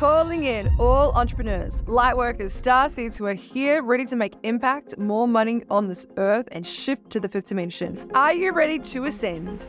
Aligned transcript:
Calling 0.00 0.44
in 0.44 0.70
all 0.78 1.12
entrepreneurs, 1.12 1.84
light 1.86 2.16
workers, 2.16 2.54
star 2.54 2.88
seeds 2.88 3.18
who 3.18 3.26
are 3.26 3.34
here 3.34 3.82
ready 3.82 4.06
to 4.06 4.16
make 4.16 4.32
impact, 4.44 4.96
more 4.96 5.28
money 5.28 5.62
on 5.68 5.88
this 5.88 6.06
earth, 6.16 6.48
and 6.52 6.66
shift 6.66 7.10
to 7.10 7.20
the 7.20 7.28
fifth 7.28 7.48
dimension. 7.48 8.10
Are 8.14 8.32
you 8.32 8.52
ready 8.52 8.78
to 8.78 9.04
ascend? 9.04 9.66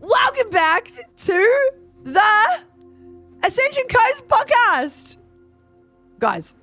Welcome 0.00 0.48
back 0.50 0.90
to 1.14 1.70
the 2.04 2.60
Ascension 3.44 3.84
Codes 3.90 4.22
podcast. 4.22 5.18
Guys, 6.18 6.54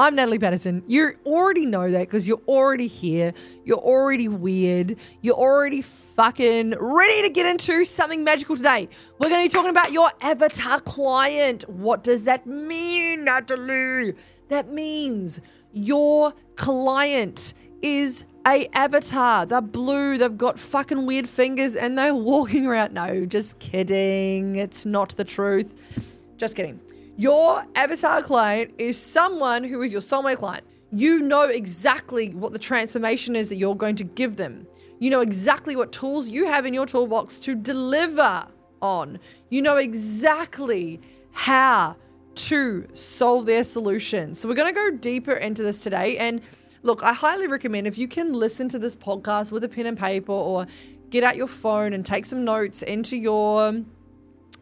I'm 0.00 0.14
Natalie 0.14 0.38
Paterson. 0.38 0.82
You 0.86 1.12
already 1.26 1.66
know 1.66 1.90
that 1.90 2.00
because 2.00 2.26
you're 2.26 2.40
already 2.48 2.86
here. 2.86 3.34
You're 3.66 3.76
already 3.76 4.28
weird. 4.28 4.96
You're 5.20 5.34
already 5.34 5.82
fucking 5.82 6.74
ready 6.80 7.20
to 7.20 7.28
get 7.28 7.44
into 7.44 7.84
something 7.84 8.24
magical 8.24 8.56
today. 8.56 8.88
We're 9.18 9.28
going 9.28 9.46
to 9.46 9.50
be 9.50 9.52
talking 9.54 9.68
about 9.68 9.92
your 9.92 10.10
avatar 10.22 10.80
client. 10.80 11.68
What 11.68 12.02
does 12.02 12.24
that 12.24 12.46
mean, 12.46 13.24
Natalie? 13.24 14.14
That 14.48 14.72
means 14.72 15.42
your 15.74 16.32
client 16.56 17.52
is 17.82 18.24
a 18.46 18.68
avatar. 18.72 19.44
They're 19.44 19.60
blue. 19.60 20.16
They've 20.16 20.38
got 20.38 20.58
fucking 20.58 21.04
weird 21.04 21.28
fingers 21.28 21.76
and 21.76 21.98
they're 21.98 22.14
walking 22.32 22.66
around. 22.66 22.94
No, 22.94 23.26
just 23.26 23.58
kidding. 23.58 24.56
It's 24.56 24.86
not 24.86 25.10
the 25.10 25.24
truth. 25.24 26.02
Just 26.38 26.56
kidding. 26.56 26.80
Your 27.20 27.66
avatar 27.74 28.22
client 28.22 28.72
is 28.78 28.98
someone 28.98 29.62
who 29.62 29.82
is 29.82 29.92
your 29.92 30.00
soulmate 30.00 30.38
client. 30.38 30.64
You 30.90 31.20
know 31.20 31.42
exactly 31.42 32.30
what 32.30 32.54
the 32.54 32.58
transformation 32.58 33.36
is 33.36 33.50
that 33.50 33.56
you're 33.56 33.74
going 33.74 33.96
to 33.96 34.04
give 34.04 34.36
them. 34.36 34.66
You 35.00 35.10
know 35.10 35.20
exactly 35.20 35.76
what 35.76 35.92
tools 35.92 36.30
you 36.30 36.46
have 36.46 36.64
in 36.64 36.72
your 36.72 36.86
toolbox 36.86 37.38
to 37.40 37.54
deliver 37.54 38.46
on. 38.80 39.18
You 39.50 39.60
know 39.60 39.76
exactly 39.76 40.98
how 41.32 41.98
to 42.36 42.88
solve 42.94 43.44
their 43.44 43.64
solution. 43.64 44.34
So, 44.34 44.48
we're 44.48 44.54
going 44.54 44.74
to 44.74 44.80
go 44.80 44.90
deeper 44.90 45.32
into 45.32 45.62
this 45.62 45.82
today. 45.84 46.16
And 46.16 46.40
look, 46.82 47.02
I 47.02 47.12
highly 47.12 47.48
recommend 47.48 47.86
if 47.86 47.98
you 47.98 48.08
can 48.08 48.32
listen 48.32 48.66
to 48.70 48.78
this 48.78 48.96
podcast 48.96 49.52
with 49.52 49.62
a 49.62 49.68
pen 49.68 49.84
and 49.84 49.98
paper 49.98 50.32
or 50.32 50.66
get 51.10 51.22
out 51.22 51.36
your 51.36 51.48
phone 51.48 51.92
and 51.92 52.02
take 52.02 52.24
some 52.24 52.46
notes 52.46 52.80
into 52.80 53.18
your 53.18 53.84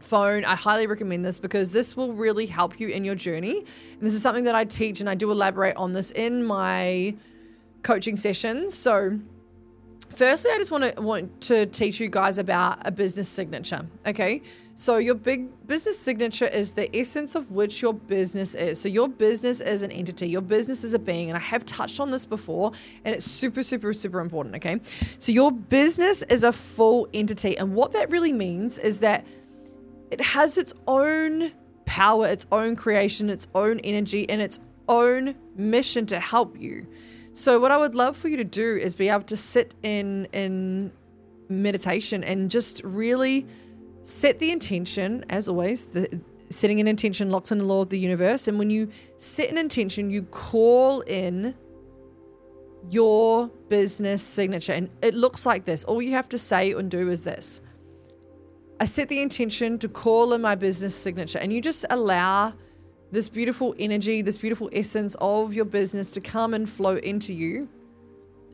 phone. 0.01 0.45
I 0.45 0.55
highly 0.55 0.87
recommend 0.87 1.25
this 1.25 1.39
because 1.39 1.71
this 1.71 1.97
will 1.97 2.13
really 2.13 2.47
help 2.47 2.81
you 2.81 2.89
in 2.89 3.05
your 3.05 3.15
journey. 3.15 3.59
And 3.59 4.01
this 4.01 4.15
is 4.15 4.23
something 4.23 4.45
that 4.45 4.55
I 4.55 4.65
teach 4.65 5.01
and 5.01 5.09
I 5.09 5.15
do 5.15 5.31
elaborate 5.31 5.77
on 5.77 5.93
this 5.93 6.11
in 6.11 6.45
my 6.45 7.15
coaching 7.83 8.17
sessions. 8.17 8.75
So 8.75 9.19
firstly, 10.15 10.51
I 10.53 10.59
just 10.59 10.71
want 10.71 10.97
to 10.97 11.03
want 11.03 11.41
to 11.43 11.67
teach 11.67 12.01
you 12.01 12.09
guys 12.09 12.39
about 12.39 12.87
a 12.87 12.91
business 12.91 13.29
signature. 13.29 13.87
Okay. 14.07 14.43
So 14.75 14.99
your 14.99 15.17
big 15.17 15.67
business 15.67 15.99
signature 15.99 16.47
is 16.47 16.73
the 16.75 16.95
essence 16.97 17.35
of 17.35 17.51
which 17.51 17.83
your 17.83 17.93
business 17.93 18.55
is. 18.55 18.81
So 18.81 18.89
your 18.89 19.09
business 19.09 19.61
is 19.61 19.83
an 19.83 19.91
entity. 19.91 20.29
Your 20.29 20.41
business 20.41 20.85
is 20.85 20.95
a 20.95 21.01
being. 21.01 21.31
And 21.31 21.37
I 21.37 21.41
have 21.41 21.67
touched 21.67 21.99
on 21.99 22.13
this 22.13 22.25
before 22.25 22.71
and 23.05 23.13
it's 23.13 23.27
super, 23.27 23.65
super, 23.65 23.93
super 23.93 24.21
important. 24.21 24.55
Okay. 24.55 24.81
So 25.19 25.33
your 25.33 25.51
business 25.51 26.23
is 26.23 26.45
a 26.45 26.53
full 26.53 27.09
entity. 27.13 27.59
And 27.59 27.75
what 27.75 27.91
that 27.93 28.11
really 28.11 28.33
means 28.33 28.79
is 28.79 29.01
that 29.01 29.27
it 30.11 30.21
has 30.21 30.59
its 30.59 30.75
own 30.87 31.53
power, 31.85 32.27
its 32.27 32.47
own 32.53 32.77
creation, 32.77 33.31
its 33.31 33.49
own 33.55 33.81
energy, 33.81 34.29
and 34.29 34.41
its 34.41 34.61
own 34.89 35.35
mission 35.57 36.07
to 36.07 36.21
help 36.21 36.59
you. 36.59 36.87
So 37.33 37.61
what 37.61 37.71
I 37.71 37.77
would 37.77 37.95
love 37.95 38.17
for 38.17 38.29
you 38.29 38.37
to 38.37 38.45
do 38.45 38.77
is 38.77 38.95
be 38.95 39.09
able 39.09 39.23
to 39.23 39.37
sit 39.37 39.75
in 39.83 40.27
in 40.33 40.93
meditation 41.49 42.23
and 42.25 42.51
just 42.51 42.83
really 42.85 43.47
set 44.03 44.39
the 44.39 44.51
intention 44.51 45.25
as 45.31 45.49
always 45.49 45.87
the 45.87 46.21
setting 46.51 46.81
an 46.81 46.89
intention 46.89 47.31
locks 47.31 47.53
in 47.53 47.59
the 47.59 47.65
law 47.65 47.83
of 47.83 47.91
the 47.91 47.99
universe. 47.99 48.49
And 48.49 48.59
when 48.59 48.71
you 48.71 48.91
set 49.19 49.51
an 49.51 49.59
intention 49.59 50.11
you 50.11 50.23
call 50.23 51.01
in 51.03 51.55
your 52.91 53.49
business 53.69 54.23
signature. 54.23 54.73
And 54.73 54.91
it 55.03 55.15
looks 55.15 55.45
like 55.45 55.65
this. 55.65 55.85
All 55.85 56.01
you 56.01 56.13
have 56.13 56.29
to 56.31 56.39
say 56.39 56.73
and 56.73 56.91
do 56.91 57.11
is 57.11 57.23
this 57.23 57.61
I 58.81 58.85
set 58.85 59.09
the 59.09 59.21
intention 59.21 59.79
to 59.81 59.89
call 59.89 60.33
in 60.33 60.41
my 60.41 60.55
business 60.55 60.95
signature, 60.95 61.39
and 61.39 61.53
you 61.53 61.61
just 61.61 61.85
allow 61.91 62.55
this 63.11 63.29
beautiful 63.29 63.75
energy, 63.79 64.23
this 64.23 64.39
beautiful 64.39 64.69
essence 64.73 65.17
of 65.21 65.55
your 65.55 65.65
business 65.65 66.11
to 66.13 66.21
come 66.21 66.55
and 66.55 66.69
flow 66.69 66.97
into 66.97 67.33
you. 67.33 67.69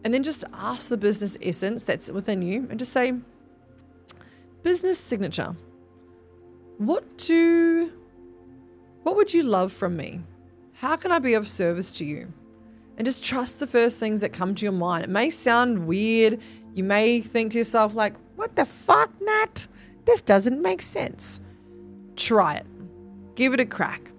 And 0.05 0.13
then 0.13 0.23
just 0.23 0.45
ask 0.53 0.91
the 0.91 0.97
business 0.97 1.37
essence 1.43 1.85
that's 1.85 2.11
within 2.11 2.43
you 2.43 2.67
and 2.71 2.79
just 2.79 2.93
say, 2.93 3.15
business 4.63 4.99
signature. 4.99 5.57
What 6.79 7.19
do 7.19 7.93
what 9.03 9.17
would 9.17 9.35
you 9.35 9.43
love 9.43 9.73
from 9.73 9.97
me? 9.97 10.21
How 10.75 10.97
can 10.97 11.13
I 11.13 11.19
be 11.19 11.35
of 11.35 11.47
service 11.49 11.93
to 11.95 12.05
you? 12.05 12.33
And 12.97 13.05
just 13.05 13.25
trust 13.25 13.61
the 13.61 13.67
first 13.67 14.01
things 14.01 14.23
that 14.23 14.33
come 14.33 14.55
to 14.55 14.65
your 14.65 14.73
mind. 14.73 15.05
It 15.05 15.11
may 15.11 15.31
sound 15.31 15.87
weird. 15.87 16.41
You 16.75 16.85
may 16.85 17.21
think 17.21 17.53
to 17.53 17.59
yourself, 17.59 17.95
like, 17.95 18.15
what 18.37 18.57
the 18.57 18.65
fuck, 18.65 19.11
Nat? 19.21 19.67
This 20.15 20.23
doesn't 20.23 20.63
make 20.63 20.81
sense. 20.81 21.41
Try 22.15 22.55
it. 22.55 22.67
Give 23.35 23.53
it 23.53 23.59
a 23.59 23.65
crack. 23.67 24.13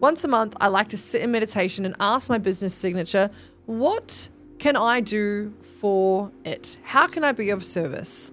Once 0.00 0.24
a 0.24 0.28
month, 0.28 0.56
I 0.60 0.66
like 0.66 0.88
to 0.88 0.98
sit 0.98 1.22
in 1.22 1.30
meditation 1.30 1.84
and 1.84 1.94
ask 2.00 2.28
my 2.28 2.38
business 2.38 2.74
signature, 2.74 3.30
what 3.66 4.28
can 4.58 4.74
I 4.74 4.98
do 4.98 5.54
for 5.78 6.32
it? 6.44 6.78
How 6.82 7.06
can 7.06 7.22
I 7.22 7.30
be 7.30 7.50
of 7.50 7.64
service? 7.64 8.32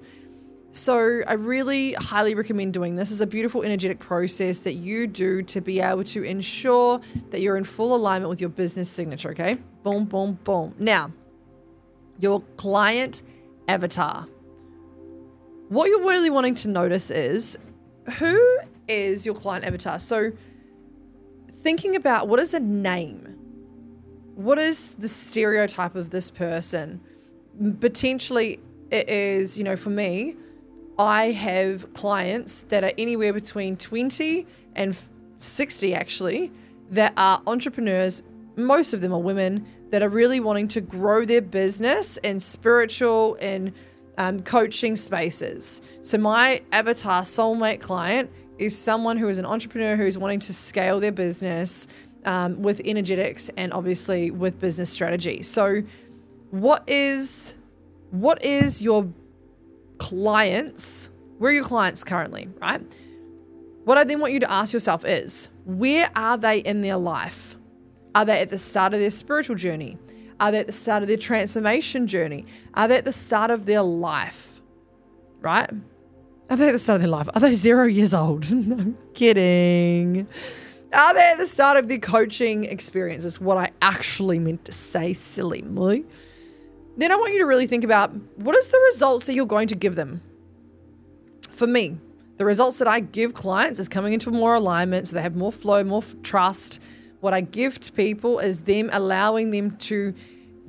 So, 0.71 1.21
I 1.27 1.33
really 1.33 1.93
highly 1.93 2.33
recommend 2.33 2.73
doing 2.73 2.95
this. 2.95 3.11
It's 3.11 3.21
a 3.21 3.27
beautiful 3.27 3.61
energetic 3.61 3.99
process 3.99 4.63
that 4.63 4.73
you 4.73 5.05
do 5.05 5.43
to 5.43 5.61
be 5.61 5.79
able 5.79 6.03
to 6.05 6.23
ensure 6.23 6.99
that 7.29 7.41
you're 7.41 7.57
in 7.57 7.63
full 7.63 7.95
alignment 7.95 8.31
with 8.31 8.41
your 8.41 8.49
business 8.49 8.89
signature, 8.89 9.29
okay? 9.29 9.57
Boom, 9.83 10.05
boom, 10.05 10.39
boom. 10.43 10.73
Now, 10.79 11.11
your 12.19 12.41
client 12.57 13.21
avatar 13.67 14.25
what 15.69 15.89
you're 15.89 16.01
really 16.01 16.29
wanting 16.29 16.55
to 16.55 16.67
notice 16.69 17.11
is 17.11 17.57
who 18.19 18.59
is 18.87 19.25
your 19.25 19.35
client 19.35 19.65
avatar? 19.65 19.99
So, 19.99 20.31
thinking 21.51 21.95
about 21.95 22.27
what 22.27 22.39
is 22.39 22.53
a 22.53 22.59
name? 22.59 23.35
What 24.35 24.59
is 24.59 24.95
the 24.95 25.07
stereotype 25.07 25.95
of 25.95 26.11
this 26.11 26.31
person? 26.31 27.01
Potentially, 27.79 28.59
it 28.91 29.09
is, 29.09 29.57
you 29.57 29.63
know, 29.63 29.75
for 29.75 29.89
me, 29.89 30.35
I 30.97 31.31
have 31.31 31.93
clients 31.93 32.63
that 32.63 32.83
are 32.83 32.93
anywhere 32.97 33.33
between 33.33 33.77
20 33.77 34.45
and 34.75 34.97
60 35.37 35.93
actually 35.93 36.51
that 36.91 37.13
are 37.17 37.41
entrepreneurs. 37.45 38.23
Most 38.55 38.93
of 38.93 39.01
them 39.01 39.13
are 39.13 39.19
women 39.19 39.65
that 39.89 40.01
are 40.01 40.09
really 40.09 40.39
wanting 40.39 40.67
to 40.69 40.81
grow 40.81 41.25
their 41.25 41.41
business 41.41 42.17
and 42.17 42.41
spiritual 42.41 43.37
and 43.41 43.73
um, 44.17 44.39
coaching 44.39 44.95
spaces. 44.95 45.81
So, 46.01 46.17
my 46.17 46.61
avatar 46.71 47.21
soulmate 47.21 47.81
client 47.81 48.31
is 48.57 48.77
someone 48.77 49.17
who 49.17 49.29
is 49.29 49.39
an 49.39 49.45
entrepreneur 49.45 49.95
who 49.95 50.05
is 50.05 50.17
wanting 50.17 50.39
to 50.41 50.53
scale 50.53 50.99
their 50.99 51.11
business 51.11 51.87
um, 52.25 52.61
with 52.61 52.81
energetics 52.83 53.49
and 53.55 53.71
obviously 53.73 54.31
with 54.31 54.59
business 54.59 54.89
strategy. 54.89 55.43
So, 55.43 55.83
what 56.51 56.87
is 56.87 57.55
what 58.11 58.43
is 58.43 58.81
your 58.81 59.11
clients? 59.97 61.09
Where 61.37 61.51
are 61.51 61.53
your 61.53 61.63
clients 61.63 62.03
currently, 62.03 62.49
right? 62.59 62.81
What 63.83 63.97
I 63.97 64.03
then 64.03 64.19
want 64.19 64.33
you 64.33 64.39
to 64.41 64.51
ask 64.51 64.73
yourself 64.73 65.05
is 65.05 65.49
where 65.65 66.09
are 66.15 66.37
they 66.37 66.59
in 66.59 66.81
their 66.81 66.97
life? 66.97 67.55
Are 68.15 68.25
they 68.25 68.41
at 68.41 68.49
the 68.49 68.57
start 68.57 68.93
of 68.93 68.99
their 68.99 69.11
spiritual 69.11 69.55
journey? 69.55 69.97
Are 70.39 70.51
they 70.51 70.59
at 70.59 70.67
the 70.67 70.73
start 70.73 71.01
of 71.01 71.07
their 71.07 71.17
transformation 71.17 72.07
journey? 72.07 72.45
Are 72.73 72.87
they 72.87 72.97
at 72.97 73.05
the 73.05 73.11
start 73.11 73.51
of 73.51 73.65
their 73.65 73.81
life? 73.81 74.61
Right? 75.41 75.69
Are 76.49 76.57
they 76.57 76.67
at 76.69 76.71
the 76.73 76.79
start 76.79 76.97
of 76.97 77.01
their 77.01 77.09
life? 77.09 77.27
Are 77.33 77.39
they 77.39 77.53
zero 77.53 77.85
years 77.85 78.13
old? 78.13 78.51
no 78.51 78.93
kidding. 79.13 80.27
Are 80.93 81.13
they 81.13 81.31
at 81.31 81.37
the 81.37 81.47
start 81.47 81.77
of 81.77 81.87
their 81.87 81.97
coaching 81.97 82.63
experience? 82.65 83.25
Is 83.25 83.41
what 83.41 83.57
I 83.57 83.71
actually 83.81 84.39
meant 84.39 84.65
to 84.65 84.71
say, 84.71 85.13
silly 85.13 85.61
me. 85.61 86.05
Then 86.95 87.11
I 87.11 87.15
want 87.15 87.33
you 87.33 87.39
to 87.39 87.45
really 87.45 87.67
think 87.67 87.83
about 87.83 88.11
what 88.37 88.55
is 88.55 88.69
the 88.69 88.81
results 88.85 89.27
that 89.27 89.33
you're 89.33 89.45
going 89.45 89.67
to 89.67 89.75
give 89.75 89.95
them. 89.95 90.21
For 91.51 91.67
me, 91.67 91.97
the 92.37 92.45
results 92.45 92.79
that 92.79 92.87
I 92.87 93.01
give 93.01 93.33
clients 93.33 93.79
is 93.79 93.89
coming 93.89 94.13
into 94.13 94.31
more 94.31 94.55
alignment 94.55 95.07
so 95.07 95.15
they 95.15 95.21
have 95.21 95.35
more 95.35 95.51
flow, 95.51 95.83
more 95.83 96.03
trust, 96.23 96.79
what 97.19 97.33
I 97.33 97.41
give 97.41 97.79
to 97.79 97.91
people 97.91 98.39
is 98.39 98.61
them 98.61 98.89
allowing 98.93 99.51
them 99.51 99.77
to 99.77 100.13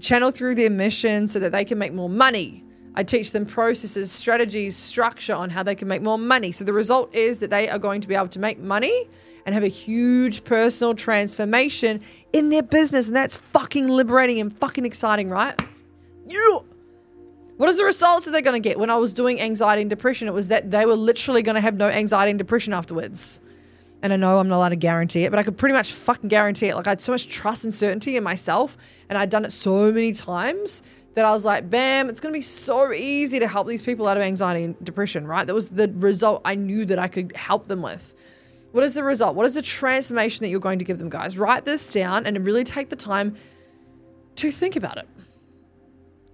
channel 0.01 0.31
through 0.31 0.55
their 0.55 0.71
mission 0.71 1.29
so 1.29 1.39
that 1.41 1.53
they 1.53 1.65
can 1.65 1.79
make 1.79 1.93
more 1.93 2.09
money. 2.09 2.65
I 2.95 3.05
teach 3.05 3.33
them 3.33 3.47
processes, 3.47 4.11
strategies, 4.11 4.77
structure 4.77 5.35
on 5.35 5.51
how 5.51 5.63
they 5.63 5.75
can 5.75 5.89
make 5.89 6.03
more 6.03 6.19
money. 6.19 6.51
So 6.53 6.65
the 6.65 6.73
result 6.73 7.15
is 7.15 7.41
that 7.41 7.51
they 7.51 7.69
are 7.69 7.79
going 7.79 8.01
to 8.01 8.09
be 8.09 8.15
able 8.15 8.29
to 8.29 8.41
make 8.41 8.59
money 8.59 9.09
and 9.47 9.55
have 9.55 9.63
a 9.63 9.69
huge 9.69 10.45
personal 10.45 10.95
transformation 10.95 12.01
in 12.33 12.49
their 12.49 12.63
business. 12.63 13.07
And 13.07 13.15
that's 13.15 13.37
fucking 13.37 13.87
liberating 13.87 14.41
and 14.41 14.53
fucking 14.53 14.85
exciting, 14.85 15.31
right? 15.31 15.61
You. 16.29 16.67
What 17.57 17.69
is 17.69 17.77
the 17.77 17.85
results 17.85 18.25
that 18.25 18.31
they're 18.31 18.43
going 18.43 18.61
to 18.61 18.69
get? 18.69 18.79
When 18.79 18.91
I 18.91 18.97
was 18.97 19.13
doing 19.13 19.41
anxiety 19.41 19.83
and 19.83 19.91
depression, 19.91 20.29
it 20.29 20.35
was 20.35 20.49
that 20.49 20.71
they 20.71 20.87
were 20.87 20.95
literally 20.95 21.43
going 21.43 21.57
to 21.57 21.61
have 21.61 21.77
no 21.77 21.89
anxiety 21.89 22.31
and 22.31 22.39
depression 22.39 22.73
afterwards. 22.73 23.41
And 24.01 24.13
I 24.13 24.17
know 24.17 24.39
I'm 24.39 24.49
not 24.49 24.57
allowed 24.57 24.69
to 24.69 24.77
guarantee 24.77 25.25
it, 25.25 25.31
but 25.31 25.39
I 25.39 25.43
could 25.43 25.57
pretty 25.57 25.73
much 25.73 25.93
fucking 25.93 26.29
guarantee 26.29 26.69
it. 26.69 26.77
Like 26.77 26.87
I 26.87 26.91
had 26.91 27.01
so 27.01 27.13
much 27.13 27.29
trust 27.29 27.65
and 27.65 27.75
certainty 27.75 28.17
in 28.17 28.23
myself, 28.23 28.77
and 29.09 29.19
I'd 29.19 29.31
done 29.31 29.45
it 29.45 29.53
so 29.53 29.91
many 29.91 30.13
times 30.13 30.83
that 31.15 31.25
I 31.25 31.33
was 31.33 31.45
like, 31.45 31.69
bam, 31.69 32.09
it's 32.09 32.21
to 32.21 32.31
be 32.31 32.41
so 32.41 32.93
easy 32.93 33.41
to 33.41 33.49
help 33.49 33.67
these 33.67 33.83
people 33.83 34.07
out 34.07 34.17
of 34.17 34.23
anxiety 34.23 34.63
and 34.63 34.85
depression, 34.85 35.27
right? 35.27 35.47
That 35.47 35.55
was 35.55 35.71
the 35.71 35.89
result 35.89 36.43
I 36.45 36.55
knew 36.55 36.85
that 36.85 36.99
I 37.01 37.09
could 37.09 37.35
help 37.35 37.67
them 37.67 37.83
with. 37.83 38.15
What 38.71 38.85
is 38.85 38.95
the 38.95 39.03
result? 39.03 39.35
What 39.35 39.47
is 39.47 39.55
the 39.55 39.63
transformation 39.63 40.45
that 40.45 40.51
you're 40.51 40.61
going 40.61 40.79
to 40.79 40.85
give 40.85 40.99
them, 40.99 41.09
guys? 41.09 41.37
Write 41.37 41.65
this 41.65 41.93
down 41.93 42.25
and 42.25 42.47
really 42.47 42.63
take 42.63 42.91
the 42.91 42.97
time 42.97 43.35
to 44.37 44.53
think 44.53 44.77
about 44.77 44.99
it. 44.99 45.09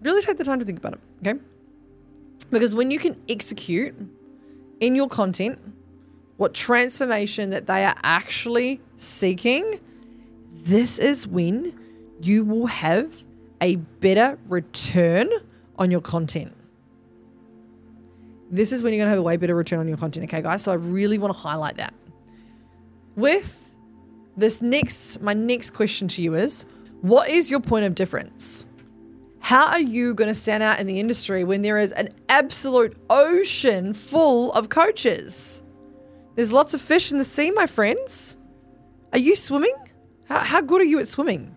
Really 0.02 0.20
take 0.20 0.36
the 0.36 0.44
time 0.44 0.58
to 0.58 0.66
think 0.66 0.78
about 0.78 0.94
it, 0.94 1.00
okay? 1.26 1.40
Because 2.50 2.74
when 2.74 2.90
you 2.90 2.98
can 2.98 3.16
execute 3.26 3.94
in 4.80 4.94
your 4.94 5.08
content 5.08 5.58
what 6.36 6.54
transformation 6.54 7.50
that 7.50 7.66
they 7.66 7.84
are 7.84 7.94
actually 8.02 8.80
seeking, 8.96 9.80
this 10.50 10.98
is 10.98 11.26
when 11.26 11.78
you 12.20 12.44
will 12.44 12.66
have 12.66 13.24
a 13.60 13.76
better 13.76 14.38
return 14.48 15.30
on 15.78 15.90
your 15.90 16.00
content. 16.00 16.54
This 18.50 18.72
is 18.72 18.82
when 18.82 18.92
you're 18.92 19.00
going 19.00 19.06
to 19.06 19.10
have 19.10 19.18
a 19.18 19.22
way 19.22 19.36
better 19.36 19.54
return 19.54 19.80
on 19.80 19.88
your 19.88 19.96
content, 19.96 20.24
okay, 20.24 20.42
guys? 20.42 20.62
So 20.62 20.72
I 20.72 20.76
really 20.76 21.18
want 21.18 21.34
to 21.34 21.38
highlight 21.38 21.76
that. 21.78 21.94
With 23.16 23.74
this 24.36 24.62
next, 24.62 25.20
my 25.22 25.34
next 25.34 25.72
question 25.72 26.08
to 26.08 26.22
you 26.22 26.34
is 26.34 26.64
what 27.00 27.28
is 27.28 27.50
your 27.50 27.60
point 27.60 27.84
of 27.84 27.94
difference? 27.94 28.66
How 29.40 29.66
are 29.66 29.80
you 29.80 30.14
going 30.14 30.28
to 30.28 30.34
stand 30.34 30.62
out 30.62 30.80
in 30.80 30.86
the 30.86 30.98
industry 30.98 31.44
when 31.44 31.62
there 31.62 31.78
is 31.78 31.92
an 31.92 32.08
absolute 32.28 32.96
ocean 33.10 33.92
full 33.92 34.52
of 34.52 34.68
coaches? 34.68 35.63
There's 36.34 36.52
lots 36.52 36.74
of 36.74 36.80
fish 36.80 37.12
in 37.12 37.18
the 37.18 37.24
sea, 37.24 37.50
my 37.50 37.66
friends. 37.66 38.36
Are 39.12 39.18
you 39.18 39.36
swimming? 39.36 39.74
How, 40.28 40.40
how 40.40 40.60
good 40.60 40.80
are 40.82 40.86
you 40.86 40.98
at 40.98 41.06
swimming? 41.06 41.54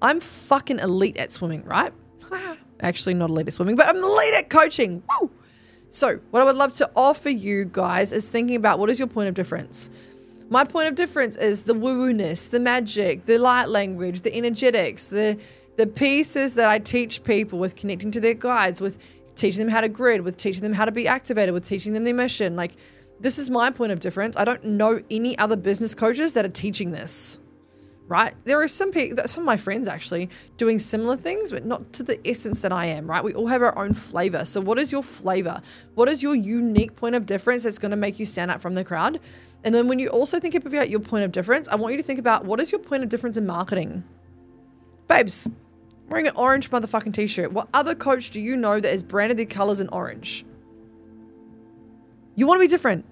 I'm 0.00 0.20
fucking 0.20 0.78
elite 0.78 1.16
at 1.16 1.32
swimming, 1.32 1.64
right? 1.64 1.92
Actually, 2.80 3.14
not 3.14 3.30
elite 3.30 3.48
at 3.48 3.54
swimming, 3.54 3.76
but 3.76 3.88
I'm 3.88 3.96
elite 3.96 4.34
at 4.34 4.48
coaching. 4.48 5.02
Woo! 5.20 5.30
So, 5.90 6.20
what 6.30 6.40
I 6.40 6.44
would 6.44 6.56
love 6.56 6.72
to 6.74 6.88
offer 6.94 7.30
you 7.30 7.64
guys 7.64 8.12
is 8.12 8.30
thinking 8.30 8.56
about 8.56 8.78
what 8.78 8.88
is 8.88 8.98
your 8.98 9.08
point 9.08 9.28
of 9.28 9.34
difference. 9.34 9.90
My 10.48 10.64
point 10.64 10.88
of 10.88 10.94
difference 10.94 11.36
is 11.36 11.64
the 11.64 11.74
woo 11.74 11.98
woo 11.98 12.12
ness, 12.12 12.46
the 12.48 12.60
magic, 12.60 13.26
the 13.26 13.38
light 13.38 13.68
language, 13.68 14.20
the 14.20 14.34
energetics, 14.34 15.08
the 15.08 15.38
the 15.76 15.86
pieces 15.86 16.54
that 16.56 16.68
I 16.68 16.78
teach 16.78 17.24
people 17.24 17.58
with 17.58 17.74
connecting 17.74 18.10
to 18.12 18.20
their 18.20 18.34
guides, 18.34 18.80
with 18.80 18.98
teaching 19.34 19.64
them 19.64 19.72
how 19.72 19.80
to 19.80 19.88
grid, 19.88 20.20
with 20.22 20.36
teaching 20.36 20.62
them 20.62 20.74
how 20.74 20.84
to 20.84 20.92
be 20.92 21.08
activated, 21.08 21.54
with 21.54 21.66
teaching 21.66 21.92
them 21.92 22.04
their 22.04 22.14
mission. 22.14 22.54
Like, 22.54 22.72
this 23.20 23.38
is 23.38 23.50
my 23.50 23.70
point 23.70 23.92
of 23.92 24.00
difference. 24.00 24.36
I 24.36 24.44
don't 24.44 24.64
know 24.64 25.02
any 25.10 25.36
other 25.38 25.56
business 25.56 25.94
coaches 25.94 26.32
that 26.32 26.44
are 26.44 26.50
teaching 26.50 26.90
this. 26.90 27.38
Right? 28.08 28.34
There 28.42 28.60
are 28.60 28.66
some 28.66 28.90
people, 28.90 29.22
some 29.28 29.42
of 29.42 29.46
my 29.46 29.56
friends 29.56 29.86
actually 29.86 30.30
doing 30.56 30.80
similar 30.80 31.14
things, 31.14 31.52
but 31.52 31.64
not 31.64 31.92
to 31.92 32.02
the 32.02 32.18
essence 32.28 32.60
that 32.62 32.72
I 32.72 32.86
am, 32.86 33.08
right? 33.08 33.22
We 33.22 33.34
all 33.34 33.46
have 33.46 33.62
our 33.62 33.78
own 33.78 33.92
flavor. 33.92 34.44
So, 34.44 34.60
what 34.60 34.80
is 34.80 34.90
your 34.90 35.04
flavor? 35.04 35.62
What 35.94 36.08
is 36.08 36.20
your 36.20 36.34
unique 36.34 36.96
point 36.96 37.14
of 37.14 37.24
difference 37.24 37.62
that's 37.62 37.78
going 37.78 37.92
to 37.92 37.96
make 37.96 38.18
you 38.18 38.26
stand 38.26 38.50
out 38.50 38.60
from 38.60 38.74
the 38.74 38.82
crowd? 38.82 39.20
And 39.62 39.72
then, 39.72 39.86
when 39.86 40.00
you 40.00 40.08
also 40.08 40.40
think 40.40 40.56
about 40.56 40.90
your 40.90 40.98
point 40.98 41.24
of 41.24 41.30
difference, 41.30 41.68
I 41.68 41.76
want 41.76 41.92
you 41.92 41.98
to 41.98 42.02
think 42.02 42.18
about 42.18 42.44
what 42.44 42.58
is 42.58 42.72
your 42.72 42.80
point 42.80 43.04
of 43.04 43.08
difference 43.08 43.36
in 43.36 43.46
marketing? 43.46 44.02
Babes, 45.06 45.48
wearing 46.08 46.26
an 46.26 46.34
orange 46.34 46.68
motherfucking 46.68 47.14
t 47.14 47.28
shirt. 47.28 47.52
What 47.52 47.68
other 47.72 47.94
coach 47.94 48.30
do 48.30 48.40
you 48.40 48.56
know 48.56 48.80
that 48.80 48.90
has 48.90 49.04
branded 49.04 49.38
their 49.38 49.46
colors 49.46 49.78
in 49.78 49.88
orange? 49.90 50.44
You 52.40 52.46
want 52.46 52.58
to 52.58 52.64
be 52.66 52.70
different. 52.70 53.04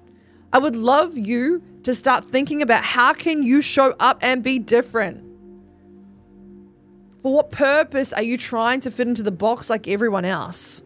I 0.54 0.58
would 0.58 0.74
love 0.74 1.18
you 1.18 1.62
to 1.82 1.94
start 1.94 2.24
thinking 2.24 2.62
about 2.62 2.82
how 2.82 3.12
can 3.12 3.42
you 3.42 3.60
show 3.60 3.94
up 4.00 4.18
and 4.22 4.42
be 4.42 4.58
different. 4.58 5.22
For 7.22 7.34
what 7.34 7.50
purpose 7.50 8.14
are 8.14 8.22
you 8.22 8.38
trying 8.38 8.80
to 8.80 8.90
fit 8.90 9.06
into 9.06 9.22
the 9.22 9.30
box 9.30 9.68
like 9.68 9.86
everyone 9.86 10.24
else? 10.24 10.82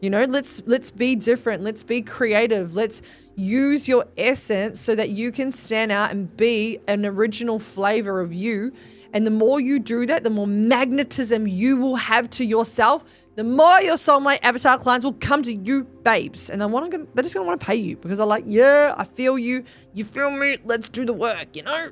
You 0.00 0.08
know, 0.08 0.22
let's 0.22 0.62
let's 0.66 0.92
be 0.92 1.16
different. 1.16 1.64
Let's 1.64 1.82
be 1.82 2.00
creative. 2.00 2.74
Let's 2.76 3.02
use 3.34 3.88
your 3.88 4.04
essence 4.16 4.78
so 4.78 4.94
that 4.94 5.08
you 5.08 5.32
can 5.32 5.50
stand 5.50 5.90
out 5.90 6.12
and 6.12 6.36
be 6.36 6.78
an 6.86 7.04
original 7.04 7.58
flavor 7.58 8.20
of 8.20 8.32
you 8.32 8.72
and 9.12 9.26
the 9.26 9.30
more 9.30 9.60
you 9.60 9.78
do 9.78 10.06
that, 10.06 10.24
the 10.24 10.30
more 10.30 10.46
magnetism 10.46 11.46
you 11.46 11.76
will 11.76 11.96
have 11.96 12.30
to 12.30 12.44
yourself. 12.44 13.04
The 13.40 13.44
more 13.44 13.80
your 13.80 13.94
soulmate 13.94 14.40
avatar 14.42 14.76
clients 14.76 15.02
will 15.02 15.14
come 15.14 15.42
to 15.44 15.54
you, 15.54 15.84
babes, 15.84 16.50
and 16.50 16.60
they 16.60 16.66
want 16.66 16.90
to. 16.92 17.08
They're 17.14 17.22
just 17.22 17.34
gonna 17.34 17.46
want 17.46 17.58
to 17.58 17.66
pay 17.66 17.74
you 17.74 17.96
because 17.96 18.18
they're 18.18 18.26
like, 18.26 18.44
yeah, 18.46 18.94
I 18.98 19.04
feel 19.04 19.38
you. 19.38 19.64
You 19.94 20.04
feel 20.04 20.30
me? 20.30 20.58
Let's 20.62 20.90
do 20.90 21.06
the 21.06 21.14
work. 21.14 21.56
You 21.56 21.62
know. 21.62 21.90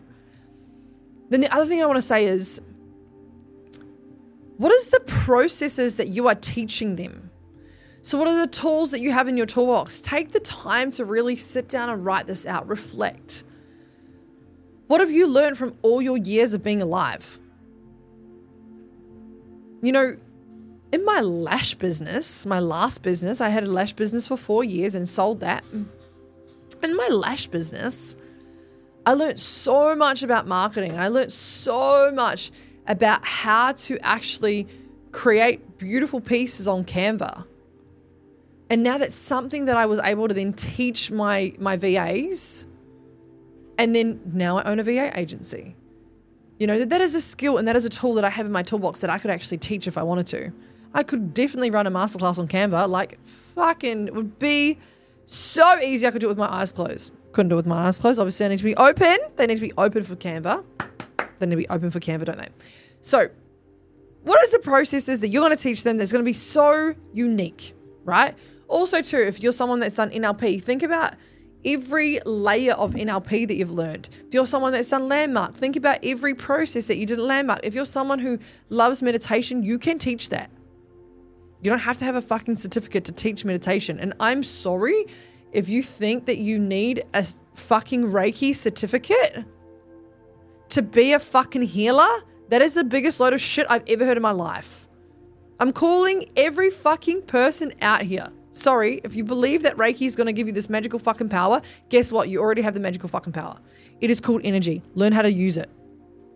Then 1.30 1.40
the 1.40 1.50
other 1.50 1.64
thing 1.64 1.82
I 1.82 1.86
want 1.86 1.96
to 1.96 2.02
say 2.02 2.26
is, 2.26 2.60
what 4.58 4.72
is 4.72 4.88
the 4.88 5.00
processes 5.06 5.96
that 5.96 6.08
you 6.08 6.28
are 6.28 6.34
teaching 6.34 6.96
them? 6.96 7.30
So, 8.02 8.18
what 8.18 8.28
are 8.28 8.38
the 8.38 8.46
tools 8.46 8.90
that 8.90 9.00
you 9.00 9.12
have 9.12 9.26
in 9.26 9.38
your 9.38 9.46
toolbox? 9.46 10.02
Take 10.02 10.32
the 10.32 10.40
time 10.40 10.90
to 10.92 11.06
really 11.06 11.36
sit 11.36 11.66
down 11.66 11.88
and 11.88 12.04
write 12.04 12.26
this 12.26 12.44
out, 12.44 12.68
reflect. 12.68 13.42
What 14.86 15.00
have 15.00 15.10
you 15.10 15.26
learned 15.26 15.56
from 15.56 15.78
all 15.80 16.02
your 16.02 16.18
years 16.18 16.52
of 16.52 16.62
being 16.62 16.82
alive? 16.82 17.38
You 19.80 19.92
know, 19.92 20.16
in 20.92 21.04
my 21.04 21.20
lash 21.20 21.74
business, 21.74 22.46
my 22.46 22.60
last 22.60 23.02
business, 23.02 23.40
I 23.40 23.50
had 23.50 23.64
a 23.64 23.70
lash 23.70 23.92
business 23.92 24.26
for 24.26 24.36
four 24.36 24.64
years 24.64 24.94
and 24.94 25.08
sold 25.08 25.40
that. 25.40 25.64
In 26.82 26.96
my 26.96 27.08
lash 27.08 27.46
business, 27.46 28.16
I 29.04 29.14
learned 29.14 29.40
so 29.40 29.94
much 29.96 30.22
about 30.22 30.46
marketing. 30.46 30.98
I 30.98 31.08
learned 31.08 31.32
so 31.32 32.10
much 32.12 32.50
about 32.86 33.24
how 33.24 33.72
to 33.72 33.98
actually 34.02 34.66
create 35.12 35.78
beautiful 35.78 36.20
pieces 36.20 36.66
on 36.66 36.84
Canva. 36.84 37.46
And 38.70 38.82
now 38.82 38.98
that's 38.98 39.14
something 39.14 39.66
that 39.66 39.76
I 39.76 39.86
was 39.86 39.98
able 40.00 40.28
to 40.28 40.34
then 40.34 40.52
teach 40.52 41.10
my 41.10 41.54
my 41.58 41.76
VAs 41.76 42.66
and 43.78 43.94
then 43.94 44.20
now 44.26 44.58
I 44.58 44.64
own 44.64 44.80
a 44.80 44.82
VA 44.82 45.18
agency. 45.18 45.74
You 46.58 46.66
know, 46.66 46.84
that 46.84 47.00
is 47.00 47.14
a 47.14 47.20
skill 47.20 47.56
and 47.56 47.68
that 47.68 47.76
is 47.76 47.84
a 47.84 47.88
tool 47.88 48.14
that 48.14 48.24
I 48.24 48.30
have 48.30 48.44
in 48.44 48.52
my 48.52 48.62
toolbox 48.62 49.00
that 49.00 49.10
I 49.10 49.18
could 49.18 49.30
actually 49.30 49.58
teach 49.58 49.86
if 49.86 49.96
I 49.96 50.02
wanted 50.02 50.26
to. 50.28 50.52
I 50.94 51.02
could 51.02 51.34
definitely 51.34 51.70
run 51.70 51.86
a 51.86 51.90
masterclass 51.90 52.38
on 52.38 52.48
Canva. 52.48 52.88
Like, 52.88 53.18
fucking, 53.26 54.08
it 54.08 54.14
would 54.14 54.38
be 54.38 54.78
so 55.26 55.78
easy. 55.80 56.06
I 56.06 56.10
could 56.10 56.20
do 56.20 56.26
it 56.26 56.30
with 56.30 56.38
my 56.38 56.52
eyes 56.52 56.72
closed. 56.72 57.12
Couldn't 57.32 57.50
do 57.50 57.56
it 57.56 57.58
with 57.58 57.66
my 57.66 57.86
eyes 57.86 57.98
closed. 57.98 58.18
Obviously, 58.18 58.46
I 58.46 58.48
need 58.48 58.58
to 58.58 58.64
be 58.64 58.76
open. 58.76 59.16
They 59.36 59.46
need 59.46 59.56
to 59.56 59.60
be 59.60 59.72
open 59.76 60.02
for 60.02 60.16
Canva. 60.16 60.64
They 61.38 61.46
need 61.46 61.50
to 61.50 61.56
be 61.56 61.68
open 61.68 61.90
for 61.90 62.00
Canva, 62.00 62.24
don't 62.24 62.38
they? 62.38 62.48
So, 63.02 63.28
what 64.22 64.42
is 64.42 64.50
the 64.52 64.58
processes 64.58 65.20
that 65.20 65.28
you're 65.28 65.42
going 65.42 65.56
to 65.56 65.62
teach 65.62 65.84
them 65.84 65.96
that's 65.96 66.12
going 66.12 66.24
to 66.24 66.28
be 66.28 66.32
so 66.32 66.94
unique, 67.12 67.74
right? 68.04 68.34
Also, 68.66 69.00
too, 69.00 69.18
if 69.18 69.40
you're 69.40 69.52
someone 69.52 69.80
that's 69.80 69.96
done 69.96 70.10
NLP, 70.10 70.62
think 70.62 70.82
about 70.82 71.14
every 71.64 72.20
layer 72.24 72.72
of 72.72 72.92
NLP 72.94 73.48
that 73.48 73.54
you've 73.54 73.70
learned. 73.70 74.08
If 74.26 74.34
you're 74.34 74.46
someone 74.46 74.72
that's 74.72 74.90
done 74.90 75.08
landmark, 75.08 75.54
think 75.54 75.76
about 75.76 75.98
every 76.02 76.34
process 76.34 76.86
that 76.88 76.96
you 76.96 77.06
did 77.06 77.18
at 77.18 77.24
landmark. 77.24 77.60
If 77.62 77.74
you're 77.74 77.84
someone 77.84 78.18
who 78.18 78.38
loves 78.68 79.02
meditation, 79.02 79.62
you 79.62 79.78
can 79.78 79.98
teach 79.98 80.30
that. 80.30 80.50
You 81.60 81.70
don't 81.70 81.80
have 81.80 81.98
to 81.98 82.04
have 82.04 82.14
a 82.14 82.22
fucking 82.22 82.56
certificate 82.56 83.04
to 83.06 83.12
teach 83.12 83.44
meditation. 83.44 83.98
And 83.98 84.14
I'm 84.20 84.42
sorry 84.42 85.06
if 85.52 85.68
you 85.68 85.82
think 85.82 86.26
that 86.26 86.38
you 86.38 86.58
need 86.58 87.02
a 87.14 87.26
fucking 87.54 88.04
Reiki 88.04 88.54
certificate 88.54 89.44
to 90.70 90.82
be 90.82 91.12
a 91.12 91.18
fucking 91.18 91.62
healer. 91.62 92.08
That 92.50 92.62
is 92.62 92.74
the 92.74 92.84
biggest 92.84 93.20
load 93.20 93.34
of 93.34 93.40
shit 93.40 93.66
I've 93.68 93.84
ever 93.88 94.04
heard 94.04 94.16
in 94.16 94.22
my 94.22 94.30
life. 94.30 94.88
I'm 95.60 95.72
calling 95.72 96.24
every 96.36 96.70
fucking 96.70 97.22
person 97.22 97.72
out 97.80 98.02
here 98.02 98.30
Sorry, 98.58 99.00
if 99.04 99.14
you 99.14 99.22
believe 99.22 99.62
that 99.62 99.76
Reiki 99.76 100.04
is 100.04 100.16
going 100.16 100.26
to 100.26 100.32
give 100.32 100.48
you 100.48 100.52
this 100.52 100.68
magical 100.68 100.98
fucking 100.98 101.28
power, 101.28 101.62
guess 101.90 102.10
what? 102.10 102.28
You 102.28 102.40
already 102.40 102.62
have 102.62 102.74
the 102.74 102.80
magical 102.80 103.08
fucking 103.08 103.32
power. 103.32 103.56
It 104.00 104.10
is 104.10 104.20
called 104.20 104.40
energy. 104.42 104.82
Learn 104.96 105.12
how 105.12 105.22
to 105.22 105.30
use 105.30 105.56
it. 105.56 105.70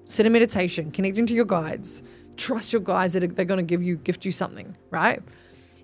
Sit 0.04 0.26
in 0.26 0.32
meditation, 0.32 0.92
connecting 0.92 1.26
to 1.26 1.34
your 1.34 1.44
guides. 1.44 2.04
Trust 2.36 2.72
your 2.72 2.82
guys 2.82 3.12
that 3.12 3.36
they're 3.36 3.44
going 3.44 3.58
to 3.58 3.62
give 3.62 3.82
you, 3.82 3.96
gift 3.96 4.24
you 4.24 4.30
something, 4.30 4.76
right? 4.90 5.22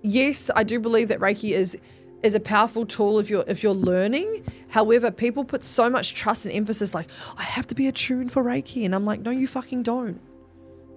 Yes, 0.02 0.50
I 0.54 0.64
do 0.64 0.80
believe 0.80 1.08
that 1.08 1.20
Reiki 1.20 1.50
is 1.50 1.76
is 2.20 2.34
a 2.34 2.40
powerful 2.40 2.84
tool 2.84 3.20
if 3.20 3.30
you're 3.30 3.44
if 3.46 3.62
you're 3.62 3.72
learning. 3.72 4.44
However, 4.68 5.10
people 5.10 5.44
put 5.44 5.62
so 5.62 5.88
much 5.88 6.14
trust 6.14 6.46
and 6.46 6.54
emphasis 6.54 6.94
like, 6.94 7.08
I 7.36 7.42
have 7.42 7.66
to 7.68 7.74
be 7.74 7.86
attuned 7.86 8.32
for 8.32 8.42
Reiki. 8.42 8.84
And 8.84 8.94
I'm 8.94 9.04
like, 9.04 9.20
no, 9.20 9.30
you 9.30 9.46
fucking 9.46 9.82
don't. 9.82 10.20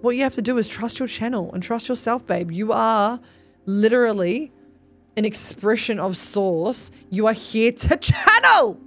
What 0.00 0.16
you 0.16 0.22
have 0.24 0.34
to 0.34 0.42
do 0.42 0.58
is 0.58 0.66
trust 0.66 0.98
your 0.98 1.08
channel 1.08 1.52
and 1.52 1.62
trust 1.62 1.88
yourself, 1.88 2.26
babe. 2.26 2.50
You 2.50 2.72
are 2.72 3.20
literally 3.66 4.50
an 5.16 5.24
expression 5.24 6.00
of 6.00 6.16
source, 6.16 6.90
you 7.10 7.26
are 7.26 7.32
here 7.32 7.72
to 7.72 7.96
channel. 8.00 8.80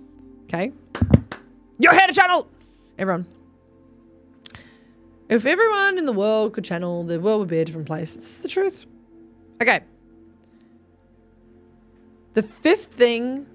Okay? 0.43 0.73
You're 1.77 1.93
here 1.93 2.07
to 2.07 2.13
channel. 2.13 2.49
Everyone. 2.97 3.25
If 5.27 5.45
everyone 5.45 5.97
in 5.97 6.05
the 6.05 6.13
world 6.13 6.53
could 6.53 6.65
channel, 6.65 7.03
the 7.03 7.19
world 7.19 7.39
would 7.39 7.49
be 7.49 7.59
a 7.59 7.65
different 7.65 7.87
place. 7.87 8.15
It's 8.15 8.37
the 8.37 8.47
truth. 8.47 8.85
Okay. 9.61 9.81
The 12.33 12.43
fifth 12.43 12.93
thing 12.93 13.47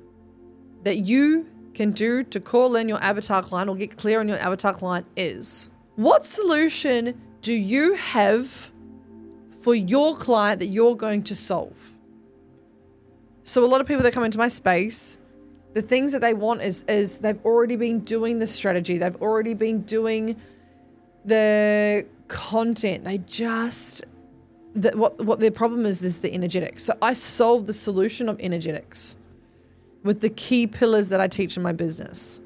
that 0.83 0.97
you 0.99 1.47
can 1.75 1.93
do 1.93 2.25
to 2.25 2.41
call 2.41 2.75
in 2.77 2.89
your 2.89 3.01
avatar 3.03 3.43
client 3.43 3.71
or 3.71 3.77
get 3.77 3.97
clear 3.97 4.21
on 4.21 4.29
your 4.29 4.39
avatar 4.39 4.75
client 4.75 5.07
is 5.17 5.71
what 5.97 6.27
solution 6.27 7.21
do 7.43 7.53
you 7.53 7.95
have 7.95 8.73
for 9.61 9.75
your 9.75 10.15
client 10.15 10.59
that 10.61 10.67
you're 10.67 10.97
going 10.97 11.23
to 11.25 11.37
solve? 11.37 11.79
So 13.45 13.65
a 13.65 13.67
lot 13.67 13.81
of 13.81 13.87
people 13.87 14.03
that 14.03 14.13
come 14.13 14.25
into 14.25 14.39
my 14.39 14.49
space, 14.49 15.19
the 15.75 15.83
things 15.83 16.13
that 16.13 16.21
they 16.21 16.35
want 16.35 16.63
is 16.63 16.83
is 16.89 17.19
they've 17.19 17.41
already 17.45 17.77
been 17.77 18.01
doing 18.01 18.39
the 18.39 18.47
strategy. 18.47 18.99
They've 18.99 19.17
already 19.17 19.55
been 19.55 19.83
doing 19.83 20.41
the 21.31 22.07
content. 22.29 23.05
They 23.05 23.19
just 23.19 24.05
that 24.75 24.95
what 24.95 25.25
what 25.25 25.41
their 25.41 25.51
problem 25.51 25.87
is 25.87 26.03
is 26.03 26.21
the 26.21 26.33
energetics. 26.33 26.85
So 26.85 26.97
I 27.03 27.15
solve 27.15 27.67
the 27.67 27.73
solution 27.73 28.29
of 28.29 28.39
energetics 28.41 29.17
with 30.05 30.21
the 30.21 30.31
key 30.31 30.67
pillars 30.67 31.09
that 31.09 31.21
I 31.21 31.29
teach 31.29 31.57
in 31.57 31.63
my 31.63 31.73
business. 31.73 32.41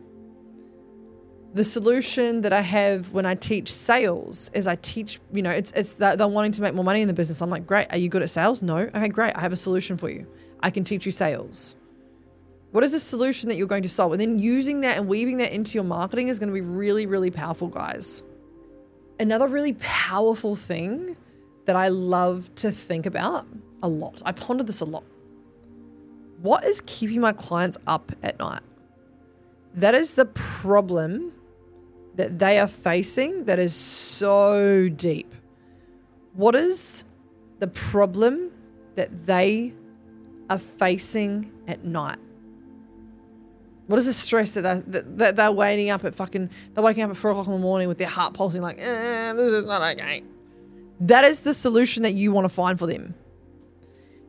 The 1.52 1.64
solution 1.64 2.40
that 2.40 2.52
I 2.52 2.62
have 2.62 3.12
when 3.12 3.26
I 3.26 3.36
teach 3.36 3.70
sales 3.72 4.50
is 4.54 4.66
I 4.66 4.74
teach, 4.76 5.20
you 5.32 5.42
know, 5.42 5.50
it's 5.50 5.70
it's 5.72 5.94
that 5.94 6.18
they're 6.18 6.26
wanting 6.26 6.52
to 6.52 6.62
make 6.62 6.74
more 6.74 6.84
money 6.84 7.00
in 7.00 7.08
the 7.08 7.14
business. 7.14 7.40
I'm 7.42 7.50
like, 7.50 7.66
great, 7.66 7.86
are 7.90 7.98
you 7.98 8.08
good 8.08 8.22
at 8.22 8.30
sales? 8.30 8.62
No. 8.62 8.78
Okay, 8.78 9.08
great. 9.08 9.36
I 9.36 9.40
have 9.40 9.52
a 9.52 9.56
solution 9.56 9.96
for 9.96 10.10
you. 10.10 10.26
I 10.60 10.70
can 10.70 10.82
teach 10.82 11.06
you 11.06 11.12
sales. 11.12 11.76
What 12.72 12.82
is 12.82 12.90
the 12.90 12.98
solution 12.98 13.48
that 13.50 13.54
you're 13.54 13.68
going 13.68 13.84
to 13.84 13.88
solve? 13.88 14.12
And 14.12 14.20
then 14.20 14.36
using 14.36 14.80
that 14.80 14.96
and 14.96 15.06
weaving 15.06 15.36
that 15.36 15.52
into 15.52 15.74
your 15.74 15.84
marketing 15.84 16.26
is 16.26 16.40
going 16.40 16.48
to 16.48 16.54
be 16.54 16.60
really, 16.60 17.06
really 17.06 17.30
powerful, 17.30 17.68
guys. 17.68 18.24
Another 19.24 19.48
really 19.48 19.72
powerful 19.80 20.54
thing 20.54 21.16
that 21.64 21.76
I 21.76 21.88
love 21.88 22.54
to 22.56 22.70
think 22.70 23.06
about 23.06 23.46
a 23.82 23.88
lot. 23.88 24.20
I 24.22 24.32
ponder 24.32 24.62
this 24.62 24.82
a 24.82 24.84
lot. 24.84 25.02
What 26.42 26.62
is 26.64 26.82
keeping 26.84 27.22
my 27.22 27.32
clients 27.32 27.78
up 27.86 28.12
at 28.22 28.38
night? 28.38 28.60
That 29.76 29.94
is 29.94 30.16
the 30.16 30.26
problem 30.26 31.32
that 32.16 32.38
they 32.38 32.58
are 32.58 32.66
facing 32.66 33.44
that 33.44 33.58
is 33.58 33.74
so 33.74 34.90
deep. 34.90 35.34
What 36.34 36.54
is 36.54 37.06
the 37.60 37.68
problem 37.68 38.50
that 38.96 39.24
they 39.24 39.72
are 40.50 40.58
facing 40.58 41.50
at 41.66 41.82
night? 41.82 42.18
What 43.86 43.98
is 43.98 44.06
the 44.06 44.12
stress 44.12 44.52
that 44.52 44.62
they're, 44.62 44.80
that, 44.80 45.18
that 45.18 45.36
they're 45.36 45.52
waking 45.52 45.90
up 45.90 46.04
at 46.04 46.14
fucking, 46.14 46.50
they're 46.72 46.84
waking 46.84 47.02
up 47.02 47.10
at 47.10 47.16
four 47.16 47.30
o'clock 47.30 47.46
in 47.46 47.52
the 47.52 47.58
morning 47.58 47.88
with 47.88 47.98
their 47.98 48.08
heart 48.08 48.32
pulsing 48.34 48.62
like, 48.62 48.80
eh, 48.80 49.32
this 49.34 49.52
is 49.52 49.66
not 49.66 49.82
okay. 49.82 50.22
That 51.00 51.24
is 51.24 51.40
the 51.40 51.52
solution 51.52 52.02
that 52.04 52.14
you 52.14 52.32
want 52.32 52.46
to 52.46 52.48
find 52.48 52.78
for 52.78 52.86
them. 52.86 53.14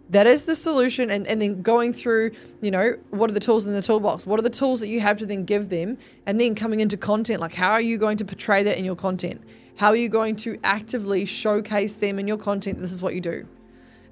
That 0.10 0.28
is 0.28 0.46
the 0.46 0.56
solution. 0.56 1.10
And, 1.10 1.26
and 1.28 1.42
then 1.42 1.62
going 1.62 1.94
through, 1.94 2.32
you 2.62 2.70
know, 2.70 2.96
what 3.10 3.30
are 3.30 3.34
the 3.34 3.40
tools 3.40 3.66
in 3.66 3.74
the 3.74 3.82
toolbox? 3.82 4.26
What 4.26 4.40
are 4.40 4.44
the 4.44 4.50
tools 4.50 4.82
that 4.82 4.88
you 4.88 5.00
have 5.00 5.18
to 5.20 5.26
then 5.26 5.46
give 5.46 5.70
them? 5.70 5.98
And 6.26 6.40
then 6.40 6.54
coming 6.54 6.80
into 6.80 6.98
content, 6.98 7.40
like 7.40 7.54
how 7.54 7.72
are 7.72 7.82
you 7.82 7.98
going 7.98 8.18
to 8.18 8.26
portray 8.26 8.64
that 8.64 8.78
in 8.78 8.86
your 8.86 8.96
content? 8.96 9.42
How 9.78 9.88
are 9.90 9.96
you 9.96 10.10
going 10.10 10.36
to 10.38 10.60
actively 10.64 11.26
showcase 11.26 11.98
them 11.98 12.20
in 12.20 12.28
your 12.28 12.38
content? 12.38 12.80
This 12.80 12.92
is 12.92 13.02
what 13.02 13.14
you 13.14 13.22
do. 13.22 13.48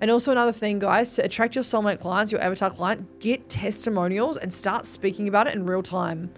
And 0.04 0.12
also 0.12 0.34
another 0.34 0.52
thing, 0.52 0.80
guys, 0.80 1.16
to 1.16 1.24
attract 1.24 1.56
your 1.56 1.64
soulmate 1.64 2.02
clients, 2.02 2.30
your 2.30 2.42
avatar 2.42 2.70
client, 2.70 3.22
get 3.22 3.48
testimonials 3.48 4.36
and 4.36 4.54
start 4.54 4.86
speaking 4.86 5.30
about 5.30 5.48
it 5.48 5.54
in 5.54 5.66
real 5.66 5.82
time. 5.82 6.30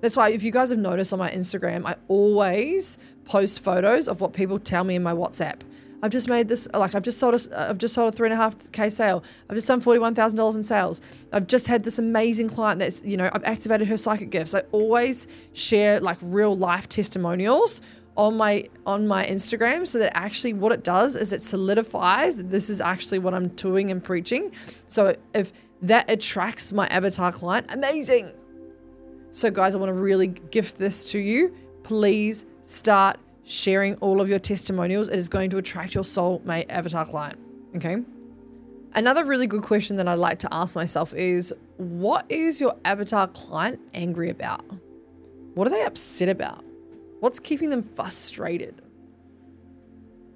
That's 0.00 0.16
why 0.16 0.30
if 0.30 0.42
you 0.42 0.50
guys 0.50 0.70
have 0.70 0.80
noticed 0.80 1.12
on 1.12 1.20
my 1.20 1.30
Instagram, 1.30 1.86
I 1.86 1.94
always 2.08 2.98
post 3.24 3.60
photos 3.60 4.08
of 4.08 4.20
what 4.20 4.32
people 4.32 4.58
tell 4.58 4.82
me 4.82 4.96
in 4.96 5.04
my 5.04 5.12
WhatsApp. 5.12 5.60
I've 6.02 6.10
just 6.10 6.28
made 6.28 6.48
this 6.48 6.66
like 6.74 6.96
I've 6.96 7.04
just 7.04 7.18
sold 7.18 7.34
a 7.34 7.68
I've 7.70 7.78
just 7.78 7.94
sold 7.94 8.12
a 8.12 8.16
three 8.16 8.26
and 8.26 8.34
a 8.34 8.36
half 8.36 8.72
k 8.72 8.90
sale. 8.90 9.22
I've 9.48 9.54
just 9.54 9.68
done 9.68 9.80
forty 9.80 10.00
one 10.00 10.16
thousand 10.16 10.36
dollars 10.36 10.56
in 10.56 10.64
sales. 10.64 11.00
I've 11.32 11.46
just 11.46 11.68
had 11.68 11.84
this 11.84 12.00
amazing 12.00 12.48
client 12.48 12.80
that's 12.80 13.02
you 13.04 13.16
know 13.16 13.30
I've 13.32 13.44
activated 13.44 13.86
her 13.86 13.96
psychic 13.96 14.30
gifts. 14.30 14.52
I 14.52 14.60
always 14.72 15.28
share 15.52 16.00
like 16.00 16.18
real 16.20 16.56
life 16.56 16.88
testimonials 16.88 17.80
on 18.16 18.36
my 18.36 18.64
on 18.86 19.06
my 19.06 19.26
Instagram 19.26 19.86
so 19.86 19.98
that 19.98 20.16
actually 20.16 20.52
what 20.52 20.72
it 20.72 20.82
does 20.82 21.16
is 21.16 21.32
it 21.32 21.42
solidifies 21.42 22.38
that 22.38 22.50
this 22.50 22.70
is 22.70 22.80
actually 22.80 23.18
what 23.18 23.34
I'm 23.34 23.48
doing 23.48 23.90
and 23.90 24.02
preaching. 24.02 24.52
So 24.86 25.16
if 25.34 25.52
that 25.82 26.10
attracts 26.10 26.72
my 26.72 26.86
avatar 26.88 27.32
client, 27.32 27.66
amazing. 27.70 28.32
So 29.30 29.50
guys, 29.50 29.74
I 29.74 29.78
want 29.78 29.90
to 29.90 29.94
really 29.94 30.28
gift 30.28 30.78
this 30.78 31.10
to 31.12 31.18
you. 31.18 31.54
Please 31.82 32.46
start 32.62 33.18
sharing 33.44 33.94
all 33.96 34.20
of 34.20 34.28
your 34.28 34.38
testimonials. 34.38 35.08
It 35.08 35.18
is 35.18 35.28
going 35.28 35.50
to 35.50 35.58
attract 35.58 35.94
your 35.94 36.04
soulmate 36.04 36.66
avatar 36.68 37.04
client. 37.04 37.38
Okay? 37.76 37.98
Another 38.94 39.24
really 39.24 39.46
good 39.46 39.62
question 39.62 39.96
that 39.96 40.08
I'd 40.08 40.18
like 40.18 40.38
to 40.38 40.48
ask 40.50 40.74
myself 40.74 41.12
is 41.12 41.54
what 41.76 42.24
is 42.30 42.60
your 42.62 42.74
avatar 42.84 43.28
client 43.28 43.78
angry 43.92 44.30
about? 44.30 44.64
What 45.54 45.66
are 45.66 45.70
they 45.70 45.84
upset 45.84 46.30
about? 46.30 46.64
What's 47.20 47.40
keeping 47.40 47.70
them 47.70 47.82
frustrated? 47.82 48.82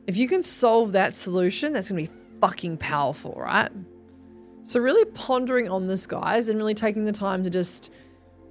If 0.07 0.17
you 0.17 0.27
can 0.27 0.43
solve 0.43 0.93
that 0.93 1.15
solution, 1.15 1.73
that's 1.73 1.91
going 1.91 2.07
to 2.07 2.13
be 2.13 2.19
fucking 2.41 2.79
powerful, 2.79 3.35
right? 3.37 3.71
So, 4.63 4.81
really 4.81 5.05
pondering 5.13 5.69
on 5.69 5.87
this, 5.87 6.07
guys, 6.07 6.49
and 6.49 6.59
really 6.59 6.75
taking 6.75 7.05
the 7.05 7.13
time 7.13 7.45
to 7.45 7.51
just, 7.51 7.93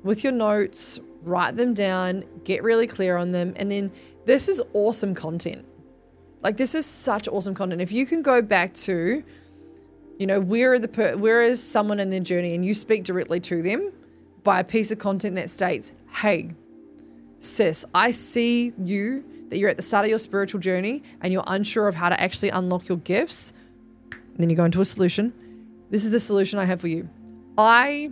with 0.03 0.23
your 0.23 0.33
notes, 0.33 0.99
write 1.21 1.55
them 1.55 1.73
down, 1.73 2.23
get 2.43 2.63
really 2.63 2.87
clear 2.87 3.17
on 3.17 3.31
them. 3.31 3.53
And 3.55 3.71
then 3.71 3.91
this 4.25 4.47
is 4.47 4.61
awesome 4.73 5.13
content. 5.15 5.65
Like, 6.41 6.57
this 6.57 6.75
is 6.75 6.85
such 6.85 7.27
awesome 7.27 7.53
content. 7.53 7.81
If 7.81 7.91
you 7.91 8.05
can 8.05 8.21
go 8.21 8.41
back 8.41 8.73
to, 8.75 9.23
you 10.17 10.27
know, 10.27 10.39
where 10.39 10.73
are 10.73 10.79
the 10.79 10.87
per- 10.87 11.17
where 11.17 11.41
is 11.41 11.61
someone 11.61 11.99
in 11.99 12.09
their 12.09 12.19
journey 12.19 12.55
and 12.55 12.65
you 12.65 12.73
speak 12.73 13.03
directly 13.03 13.39
to 13.41 13.61
them 13.61 13.91
by 14.43 14.59
a 14.59 14.63
piece 14.63 14.91
of 14.91 14.99
content 14.99 15.35
that 15.35 15.49
states, 15.49 15.91
hey, 16.21 16.51
sis, 17.39 17.85
I 17.93 18.11
see 18.11 18.73
you 18.77 19.23
that 19.49 19.57
you're 19.57 19.69
at 19.69 19.77
the 19.77 19.83
start 19.83 20.05
of 20.05 20.09
your 20.09 20.19
spiritual 20.19 20.59
journey 20.59 21.03
and 21.21 21.33
you're 21.33 21.43
unsure 21.47 21.87
of 21.87 21.95
how 21.95 22.09
to 22.09 22.21
actually 22.21 22.49
unlock 22.49 22.87
your 22.87 22.99
gifts. 22.99 23.53
Then 24.37 24.49
you 24.49 24.55
go 24.55 24.65
into 24.65 24.81
a 24.81 24.85
solution. 24.85 25.33
This 25.89 26.05
is 26.05 26.11
the 26.11 26.19
solution 26.19 26.59
I 26.59 26.65
have 26.65 26.81
for 26.81 26.87
you. 26.87 27.09
I, 27.57 28.11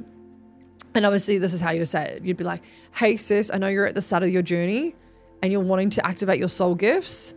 and 0.94 1.06
obviously, 1.06 1.38
this 1.38 1.54
is 1.54 1.62
how 1.62 1.72
you 1.72 1.86
say 1.86 2.16
it. 2.16 2.26
You'd 2.26 2.38
be 2.38 2.44
like, 2.44 2.64
hey, 2.96 3.18
sis, 3.18 3.52
I 3.54 3.58
know 3.58 3.68
you're 3.68 3.86
at 3.86 3.96
the 3.96 4.02
start 4.02 4.24
of 4.24 4.30
your 4.30 4.42
journey 4.42 4.96
and 5.42 5.52
you're 5.52 5.62
wanting 5.62 5.90
to 5.92 6.06
activate 6.06 6.40
your 6.40 6.50
soul 6.50 6.76
gifts. 6.76 7.36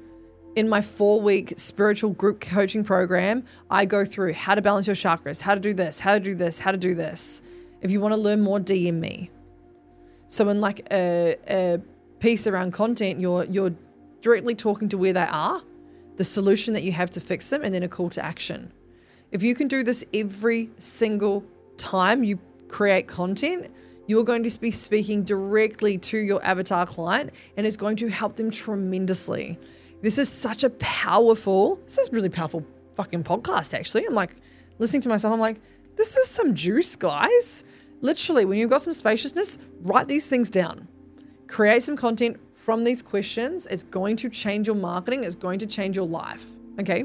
In 0.57 0.69
my 0.69 0.83
four 0.83 1.21
week 1.21 1.55
spiritual 1.59 2.11
group 2.11 2.41
coaching 2.41 2.83
program, 2.83 3.45
I 3.71 3.85
go 3.85 4.05
through 4.05 4.33
how 4.33 4.57
to 4.57 4.63
balance 4.63 4.89
your 4.89 4.97
chakras, 4.97 5.41
how 5.41 5.55
to 5.55 5.61
do 5.61 5.73
this, 5.73 6.01
how 6.01 6.15
to 6.15 6.21
do 6.21 6.35
this, 6.35 6.59
how 6.59 6.73
to 6.73 6.79
do 6.79 6.95
this. 6.95 7.43
If 7.81 7.91
you 7.91 8.01
want 8.01 8.15
to 8.15 8.21
learn 8.21 8.41
more, 8.41 8.59
DM 8.59 8.95
me. 8.95 9.31
So 10.31 10.49
in 10.49 10.61
like 10.61 10.87
a, 10.93 11.35
a 11.49 11.81
piece 12.21 12.47
around 12.47 12.73
content, 12.73 13.21
you're 13.21 13.45
you're 13.47 13.75
directly 14.23 14.55
talking 14.55 14.89
to 14.91 14.97
where 14.97 15.13
they 15.13 15.27
are, 15.27 15.61
the 16.17 16.23
solution 16.23 16.73
that 16.75 16.85
you 16.85 16.93
have 16.93 17.11
to 17.11 17.21
fix 17.21 17.51
them, 17.51 17.65
and 17.65 17.75
then 17.75 17.83
a 17.83 17.89
call 17.89 18.11
to 18.11 18.25
action. 18.25 18.73
If 19.33 19.43
you 19.43 19.57
can 19.57 19.67
do 19.67 19.83
this 19.83 20.05
every 20.15 20.71
single 20.79 21.45
time 21.77 22.23
you 22.23 22.39
create 22.69 23.09
content, 23.09 23.73
you're 24.07 24.23
going 24.23 24.45
to 24.45 24.61
be 24.61 24.71
speaking 24.71 25.25
directly 25.25 25.99
to 25.99 26.19
your 26.19 26.45
avatar 26.45 26.87
client 26.87 27.31
and 27.57 27.67
it's 27.67 27.77
going 27.77 27.97
to 27.97 28.09
help 28.09 28.37
them 28.37 28.53
tremendously. 28.53 29.59
This 30.01 30.17
is 30.17 30.29
such 30.29 30.63
a 30.63 30.71
powerful, 30.71 31.81
this 31.87 31.99
is 31.99 32.13
really 32.13 32.29
powerful 32.29 32.65
fucking 32.95 33.25
podcast 33.25 33.75
actually. 33.75 34.07
I'm 34.07 34.15
like 34.15 34.37
listening 34.79 35.03
to 35.03 35.09
myself, 35.09 35.35
I'm 35.35 35.41
like, 35.41 35.61
this 35.97 36.17
is 36.17 36.29
some 36.29 36.55
juice, 36.55 36.97
guys. 36.97 37.65
Literally, 38.01 38.45
when 38.45 38.59
you've 38.59 38.71
got 38.71 38.83
some 38.83 38.93
spaciousness, 38.93 39.59
write 39.83 40.09
these 40.09 40.27
things 40.27 40.51
down. 40.51 40.89
Create 41.47 41.83
some 41.83 41.97
content 41.97 42.39
from 42.55 42.85
these 42.85 43.03
questions. 43.03 43.67
It's 43.67 43.83
going 43.83 44.17
to 44.17 44.29
change 44.29 44.67
your 44.67 44.77
marketing, 44.77 45.25
it's 45.25 45.35
going 45.35 45.59
to 45.61 45.67
change 45.67 45.97
your 45.97 46.07
life. 46.07 46.47
Okay. 46.79 47.05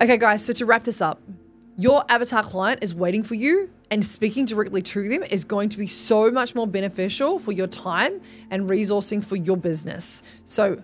Okay, 0.00 0.16
guys, 0.16 0.44
so 0.44 0.52
to 0.54 0.66
wrap 0.66 0.82
this 0.82 1.00
up, 1.00 1.20
your 1.78 2.04
avatar 2.08 2.42
client 2.42 2.82
is 2.82 2.94
waiting 2.94 3.22
for 3.22 3.34
you, 3.34 3.70
and 3.90 4.04
speaking 4.04 4.44
directly 4.44 4.82
to 4.82 5.08
them 5.08 5.22
is 5.24 5.44
going 5.44 5.68
to 5.68 5.78
be 5.78 5.86
so 5.86 6.30
much 6.30 6.54
more 6.54 6.66
beneficial 6.66 7.38
for 7.38 7.52
your 7.52 7.66
time 7.66 8.20
and 8.50 8.68
resourcing 8.68 9.22
for 9.22 9.36
your 9.36 9.56
business. 9.56 10.22
So, 10.44 10.82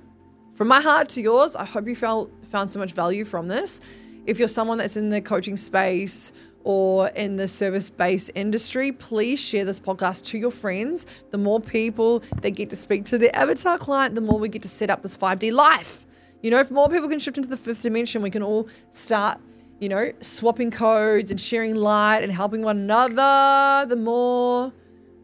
from 0.54 0.68
my 0.68 0.80
heart 0.80 1.08
to 1.10 1.20
yours, 1.20 1.56
I 1.56 1.64
hope 1.64 1.86
you 1.86 1.96
found, 1.96 2.30
found 2.46 2.70
so 2.70 2.78
much 2.78 2.92
value 2.92 3.24
from 3.24 3.48
this. 3.48 3.80
If 4.26 4.38
you're 4.38 4.48
someone 4.48 4.78
that's 4.78 4.96
in 4.96 5.08
the 5.08 5.20
coaching 5.20 5.56
space, 5.56 6.32
or 6.64 7.08
in 7.08 7.36
the 7.36 7.48
service 7.48 7.90
based 7.90 8.30
industry, 8.34 8.92
please 8.92 9.40
share 9.40 9.64
this 9.64 9.80
podcast 9.80 10.24
to 10.26 10.38
your 10.38 10.50
friends. 10.50 11.06
The 11.30 11.38
more 11.38 11.60
people 11.60 12.20
that 12.42 12.50
get 12.50 12.70
to 12.70 12.76
speak 12.76 13.04
to 13.06 13.18
their 13.18 13.34
avatar 13.34 13.78
client, 13.78 14.14
the 14.14 14.20
more 14.20 14.38
we 14.38 14.48
get 14.48 14.62
to 14.62 14.68
set 14.68 14.90
up 14.90 15.02
this 15.02 15.16
5D 15.16 15.52
life. 15.52 16.06
You 16.42 16.50
know, 16.50 16.58
if 16.60 16.70
more 16.70 16.88
people 16.88 17.08
can 17.08 17.18
shift 17.18 17.36
into 17.36 17.48
the 17.48 17.56
fifth 17.56 17.82
dimension, 17.82 18.22
we 18.22 18.30
can 18.30 18.42
all 18.42 18.68
start, 18.90 19.38
you 19.80 19.88
know, 19.88 20.12
swapping 20.20 20.70
codes 20.70 21.30
and 21.30 21.40
sharing 21.40 21.74
light 21.74 22.22
and 22.22 22.32
helping 22.32 22.62
one 22.62 22.78
another. 22.78 23.86
The 23.88 23.96
more 23.96 24.72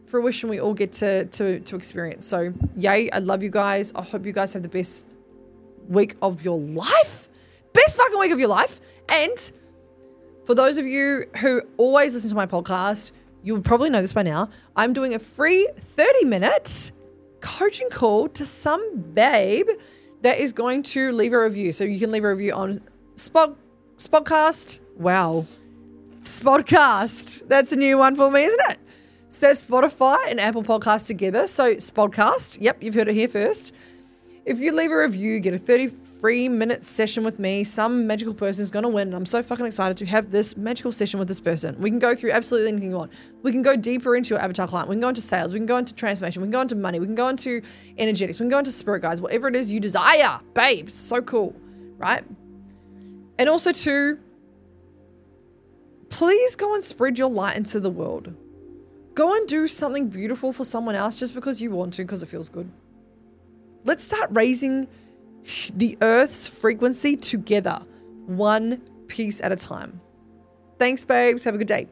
fruition 0.05 0.49
we 0.49 0.59
all 0.59 0.73
get 0.73 0.91
to 0.93 1.25
to 1.25 1.59
to 1.59 1.75
experience. 1.75 2.25
So, 2.25 2.53
yay! 2.75 3.09
I 3.11 3.19
love 3.19 3.43
you 3.43 3.49
guys. 3.49 3.91
I 3.95 4.01
hope 4.01 4.25
you 4.25 4.33
guys 4.33 4.53
have 4.53 4.63
the 4.63 4.69
best 4.69 5.13
week 5.87 6.15
of 6.21 6.43
your 6.43 6.59
life, 6.59 7.29
best 7.73 7.97
fucking 7.97 8.19
week 8.19 8.31
of 8.31 8.39
your 8.39 8.49
life, 8.49 8.81
and 9.09 9.51
For 10.45 10.53
those 10.53 10.77
of 10.77 10.85
you 10.85 11.25
who 11.37 11.61
always 11.77 12.13
listen 12.13 12.29
to 12.29 12.35
my 12.35 12.45
podcast, 12.45 13.11
you'll 13.43 13.61
probably 13.61 13.89
know 13.89 14.01
this 14.01 14.13
by 14.13 14.21
now. 14.21 14.49
I'm 14.75 14.93
doing 14.93 15.15
a 15.15 15.19
free 15.19 15.67
30 15.75 16.25
minute 16.25 16.91
coaching 17.41 17.89
call 17.89 18.29
to 18.29 18.45
some 18.45 18.99
babe 18.99 19.67
that 20.21 20.37
is 20.37 20.53
going 20.53 20.83
to 20.83 21.11
leave 21.11 21.33
a 21.33 21.41
review. 21.41 21.71
So 21.71 21.83
you 21.83 21.99
can 21.99 22.11
leave 22.11 22.23
a 22.23 22.29
review 22.29 22.53
on 22.53 22.81
Spot 23.15 23.55
Spotcast. 23.97 24.79
Wow. 24.97 25.47
Spotcast. 26.21 27.47
That's 27.47 27.71
a 27.71 27.75
new 27.75 27.97
one 27.97 28.15
for 28.15 28.29
me, 28.29 28.43
isn't 28.43 28.69
it? 28.69 28.77
So 29.29 29.47
there's 29.47 29.65
Spotify 29.65 30.17
and 30.29 30.39
Apple 30.39 30.63
Podcast 30.63 31.07
together. 31.07 31.47
So 31.47 31.73
Spotcast. 31.73 32.59
Yep, 32.61 32.83
you've 32.83 32.93
heard 32.93 33.07
it 33.07 33.15
here 33.15 33.27
first. 33.27 33.73
If 34.45 34.59
you 34.59 34.73
leave 34.73 34.91
a 34.91 34.97
review, 34.97 35.39
get 35.39 35.55
a 35.55 35.57
30 35.57 35.87
free 35.87 36.47
minute 36.47 36.83
session 36.83 37.23
with 37.23 37.39
me. 37.39 37.63
Some 37.63 38.05
magical 38.05 38.35
person 38.35 38.61
is 38.61 38.69
going 38.69 38.83
to 38.83 38.89
win. 38.89 39.07
And 39.07 39.15
I'm 39.15 39.25
so 39.25 39.41
fucking 39.41 39.65
excited 39.65 39.97
to 39.97 40.05
have 40.05 40.29
this 40.29 40.55
magical 40.55 40.91
session 40.91 41.17
with 41.17 41.27
this 41.27 41.39
person. 41.39 41.75
We 41.79 41.89
can 41.89 41.97
go 41.97 42.13
through 42.13 42.29
absolutely 42.29 42.69
anything 42.69 42.91
you 42.91 42.97
want. 42.97 43.11
We 43.41 43.51
can 43.51 43.63
go 43.63 43.75
deeper 43.75 44.15
into 44.15 44.35
your 44.35 44.39
avatar 44.39 44.67
client. 44.67 44.87
We 44.87 44.93
can 44.93 45.01
go 45.01 45.09
into 45.09 45.21
sales. 45.21 45.51
We 45.51 45.59
can 45.59 45.65
go 45.65 45.77
into 45.77 45.95
transformation. 45.95 46.43
We 46.43 46.45
can 46.45 46.51
go 46.51 46.61
into 46.61 46.75
money. 46.75 46.99
We 46.99 47.07
can 47.07 47.15
go 47.15 47.27
into 47.27 47.63
energetics. 47.97 48.39
We 48.39 48.43
can 48.43 48.51
go 48.51 48.59
into 48.59 48.71
spirit 48.71 49.01
guides, 49.01 49.19
whatever 49.19 49.47
it 49.47 49.55
is 49.55 49.71
you 49.71 49.79
desire. 49.79 50.39
Babes, 50.53 50.93
so 50.93 51.23
cool, 51.23 51.55
right? 51.97 52.23
And 53.39 53.49
also, 53.49 53.71
too, 53.71 54.19
please 56.09 56.55
go 56.55 56.75
and 56.75 56.83
spread 56.83 57.17
your 57.17 57.31
light 57.31 57.57
into 57.57 57.79
the 57.79 57.89
world. 57.89 58.35
Go 59.15 59.35
and 59.35 59.47
do 59.47 59.67
something 59.67 60.07
beautiful 60.07 60.53
for 60.53 60.65
someone 60.65 60.93
else 60.93 61.17
just 61.17 61.33
because 61.33 61.63
you 61.63 61.71
want 61.71 61.93
to, 61.93 62.03
because 62.03 62.21
it 62.21 62.27
feels 62.27 62.47
good. 62.47 62.69
Let's 63.85 64.03
start 64.03 64.31
raising 64.33 64.87
the 65.75 65.95
Earth's 66.01 66.47
frequency 66.47 67.15
together, 67.15 67.83
one 68.25 68.81
piece 69.05 69.39
at 69.41 69.51
a 69.51 69.55
time. 69.55 70.01
Thanks, 70.79 71.05
babes. 71.05 71.43
Have 71.43 71.53
a 71.53 71.59
good 71.59 71.67
day. 71.67 71.87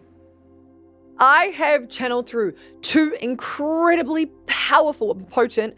I 1.20 1.46
have 1.56 1.90
channeled 1.90 2.28
through 2.28 2.56
two 2.82 3.16
incredibly 3.22 4.26
powerful 4.48 5.12
and 5.12 5.30
potent 5.30 5.76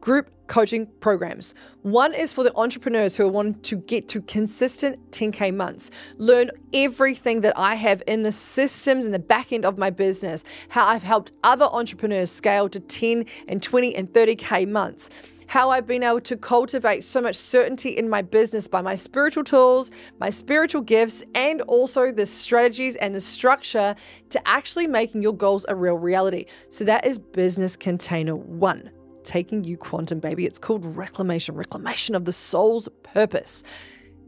group 0.00 0.30
coaching 0.50 0.88
programs. 0.98 1.54
One 1.82 2.12
is 2.12 2.32
for 2.32 2.42
the 2.42 2.54
entrepreneurs 2.56 3.16
who 3.16 3.28
want 3.28 3.62
to 3.62 3.76
get 3.76 4.08
to 4.08 4.20
consistent 4.20 5.12
10K 5.12 5.54
months, 5.54 5.92
learn 6.18 6.50
everything 6.74 7.42
that 7.42 7.56
I 7.56 7.76
have 7.76 8.02
in 8.08 8.24
the 8.24 8.32
systems 8.32 9.04
and 9.04 9.14
the 9.14 9.20
back 9.20 9.52
end 9.52 9.64
of 9.64 9.78
my 9.78 9.90
business, 9.90 10.42
how 10.70 10.88
I've 10.88 11.04
helped 11.04 11.30
other 11.44 11.66
entrepreneurs 11.66 12.32
scale 12.32 12.68
to 12.68 12.80
10 12.80 13.26
and 13.46 13.62
20 13.62 13.94
and 13.94 14.12
30K 14.12 14.68
months 14.68 15.08
how 15.46 15.70
I've 15.70 15.86
been 15.86 16.04
able 16.04 16.20
to 16.20 16.36
cultivate 16.36 17.02
so 17.02 17.20
much 17.20 17.34
certainty 17.34 17.90
in 17.90 18.08
my 18.08 18.22
business 18.22 18.68
by 18.68 18.82
my 18.82 18.94
spiritual 18.94 19.42
tools, 19.42 19.90
my 20.20 20.30
spiritual 20.30 20.80
gifts, 20.80 21.24
and 21.34 21.60
also 21.62 22.12
the 22.12 22.24
strategies 22.24 22.94
and 22.94 23.16
the 23.16 23.20
structure 23.20 23.96
to 24.28 24.48
actually 24.48 24.86
making 24.86 25.22
your 25.22 25.34
goals 25.34 25.66
a 25.68 25.74
real 25.74 25.96
reality. 25.96 26.44
So 26.68 26.84
that 26.84 27.04
is 27.04 27.18
business 27.18 27.76
container 27.76 28.36
one 28.36 28.92
taking 29.24 29.64
you 29.64 29.76
quantum, 29.76 30.20
baby. 30.20 30.46
It's 30.46 30.58
called 30.58 30.84
reclamation, 30.96 31.54
reclamation 31.54 32.14
of 32.14 32.24
the 32.24 32.32
soul's 32.32 32.88
purpose. 33.02 33.62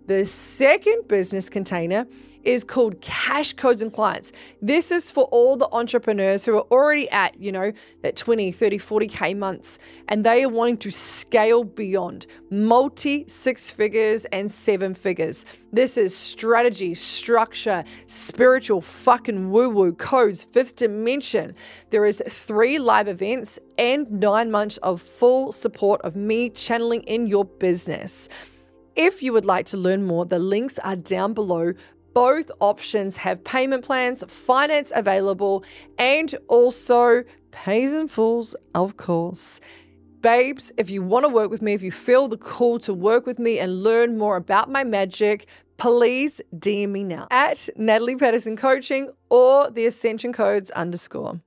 The 0.06 0.26
second 0.26 1.06
business 1.06 1.49
container 1.49 2.06
is 2.42 2.64
called 2.64 3.00
cash 3.00 3.52
codes 3.52 3.82
and 3.82 3.92
clients. 3.92 4.32
This 4.61 4.90
is 4.90 5.11
for 5.12 5.25
all 5.25 5.56
the 5.56 5.68
entrepreneurs 5.71 6.44
who 6.44 6.56
are 6.56 6.66
already 6.73 7.09
at, 7.11 7.40
you 7.40 7.52
know, 7.52 7.73
that 8.02 8.16
20, 8.16 8.50
30, 8.50 8.78
40K 8.78 9.37
months 9.37 9.78
and 10.09 10.25
they 10.25 10.42
are 10.42 10.49
wanting 10.49 10.78
to 10.78 10.90
scale 10.90 11.62
beyond 11.62 12.26
multi 12.50 13.25
six 13.28 13.71
figures 13.71 14.25
and 14.26 14.50
seven 14.50 14.92
figures. 14.94 15.44
This 15.73 15.97
is 15.97 16.16
strategy, 16.16 16.94
structure, 16.94 17.85
spiritual 18.06 18.80
fucking 18.80 19.50
woo 19.50 19.71
woo 19.71 19.92
codes, 19.92 20.42
fifth 20.42 20.76
dimension. 20.76 21.54
There 21.90 22.04
is 22.04 22.21
three 22.28 22.78
live 22.78 23.06
events 23.06 23.61
and 23.78 24.11
nine 24.11 24.50
months 24.50 24.78
of 24.78 25.00
full 25.00 25.52
support 25.52 26.00
of 26.02 26.17
me 26.17 26.50
channeling 26.50 27.02
in 27.02 27.28
your 27.28 27.45
business. 27.45 28.28
If 28.95 29.23
you 29.23 29.33
would 29.33 29.47
like 29.47 29.67
to 29.67 29.76
learn 29.76 30.05
more, 30.05 30.26
the 30.26 30.39
links 30.39 30.78
are 30.81 30.97
down 30.97 31.33
below. 31.33 31.73
Both 32.13 32.50
options 32.61 33.17
have 33.17 33.43
payment 33.43 33.85
plans, 33.85 34.23
finance 34.28 34.93
available, 34.95 35.65
and 35.99 36.35
also 36.49 37.25
pays 37.52 37.93
and 37.93 38.11
fulls, 38.11 38.55
of 38.75 38.99
course. 38.99 39.61
Babes, 40.21 40.73
if 40.76 40.91
you 40.91 41.02
want 41.02 41.25
to 41.25 41.31
work 41.31 41.50
with 41.50 41.63
me, 41.63 41.73
if 41.73 41.83
you 41.83 41.91
feel 41.91 42.28
the 42.28 42.37
call 42.37 42.78
to 42.81 42.93
work 42.93 43.25
with 43.25 43.39
me 43.39 43.59
and 43.59 43.83
learn 43.83 44.19
more 44.19 44.37
about 44.37 44.71
my 44.71 44.85
magic, 44.85 45.47
please 45.78 46.43
DM 46.55 46.91
me 46.91 47.02
now 47.02 47.26
at 47.31 47.71
Natalie 47.76 48.17
Paterson 48.17 48.57
Coaching 48.57 49.11
or 49.31 49.71
the 49.71 49.87
Ascension 49.87 50.35
Codes 50.35 50.71
underscore. 50.73 51.41